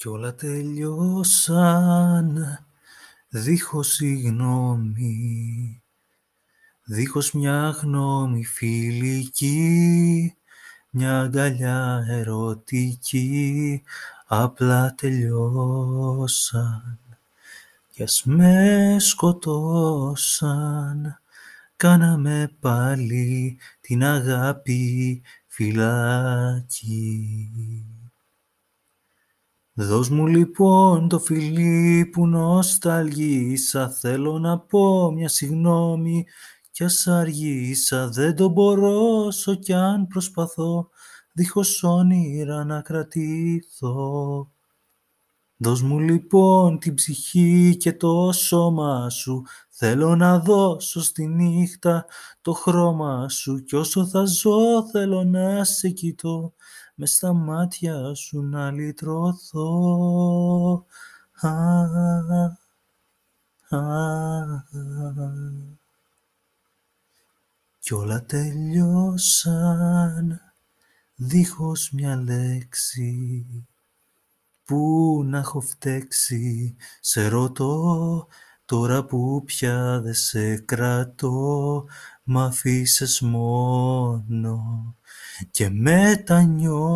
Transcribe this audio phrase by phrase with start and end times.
[0.00, 2.38] Κι όλα τελειώσαν.
[3.28, 5.82] Δίχως συγγνώμη,
[6.84, 10.34] δίχως μια γνώμη φιλική,
[10.90, 13.82] μια αγκαλιά ερωτική,
[14.26, 16.98] απλά τελειώσαν.
[17.90, 20.50] Κι ας με σκοτώσαν,
[21.76, 27.00] κάναμε πάλι την αγάπη φυλάκι.
[29.82, 36.26] Δώσ' μου λοιπόν το φιλί που νοσταλγήσα, θέλω να πω μια συγγνώμη
[36.70, 40.88] κι ας αργήσα, δεν το μπορώ όσο κι αν προσπαθώ,
[41.32, 44.50] δίχως όνειρα να κρατήθω.
[45.56, 49.42] Δώσ' μου λοιπόν την ψυχή και το σώμα σου,
[49.82, 52.06] θέλω να δώσω στη νύχτα
[52.42, 56.54] το χρώμα σου κι όσο θα ζω θέλω να σε κοιτώ,
[56.94, 59.74] με στα μάτια σου να λυτρωθώ.
[61.40, 61.48] Α,
[63.68, 63.80] α,
[67.78, 69.60] Κι όλα τελειώσαν
[71.14, 73.46] δίχως μια λέξη
[74.64, 78.26] που να έχω φταίξει, σε ρωτώ
[78.70, 81.86] τώρα που πια δε σε κρατώ,
[82.22, 84.96] μ' αφήσες μόνο
[85.50, 86.94] και μετανιώνω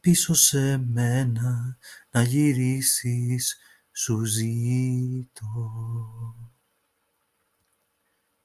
[0.00, 1.76] πίσω σε μένα
[2.10, 3.56] να γυρίσεις
[3.92, 5.50] σου ζήτω.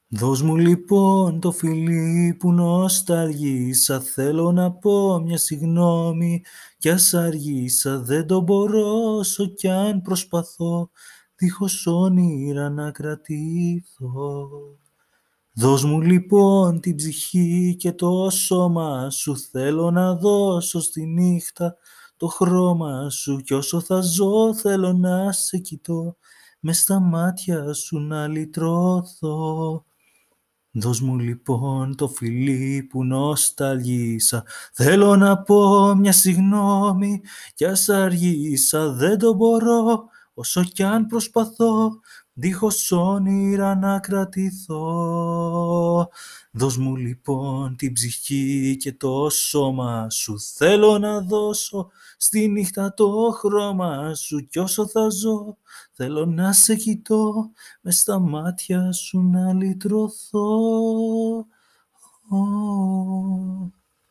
[0.09, 6.43] Δώσ' μου λοιπόν το φιλί που νοσταλγήσα, θέλω να πω μια συγγνώμη
[6.77, 10.89] κι ας αργήσα, δεν το μπορώ όσο κι αν προσπαθώ,
[11.35, 14.49] δίχως όνειρα να κρατήθω.
[15.53, 21.75] Δώσ' μου λοιπόν την ψυχή και το σώμα σου, θέλω να δώσω στη νύχτα
[22.17, 26.17] το χρώμα σου κι όσο θα ζω θέλω να σε κοιτώ,
[26.59, 29.85] μες στα μάτια σου να λυτρωθώ.
[30.79, 34.43] Δώσ' μου λοιπόν το φιλί που νοσταλγήσα,
[34.73, 37.21] θέλω να πω μια συγγνώμη
[37.53, 41.99] κι ας αργήσα, δεν το μπορώ όσο κι αν προσπαθώ,
[42.39, 44.87] δίχως όνειρα να κρατηθώ.
[46.51, 53.31] Δώσ' μου λοιπόν την ψυχή και το σώμα σου, θέλω να δώσω στη νύχτα το
[53.39, 55.57] χρώμα σου κι όσο θα ζω
[55.99, 60.47] θέλω να σε κοιτώ, μες στα μάτια σου να λυτρωθώ.